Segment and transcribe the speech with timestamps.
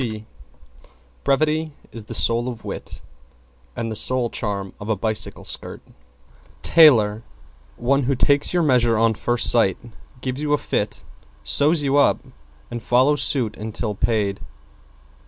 [0.01, 0.25] T
[1.23, 3.03] Brevity is the soul of wit
[3.75, 5.79] and the sole charm of of a bicycle skirt.
[6.63, 7.21] =TAILOR=
[7.77, 9.77] One who takes your measure on first sight,
[10.19, 11.05] gives you a fit,
[11.43, 12.17] sews you up
[12.71, 14.39] and follows suit until paid.